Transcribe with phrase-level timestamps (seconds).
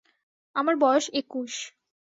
[0.55, 1.53] আমার বয়স একুশ।